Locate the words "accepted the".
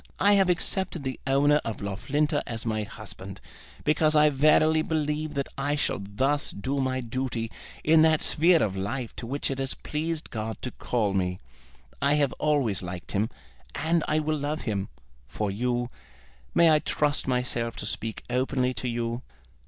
0.49-1.19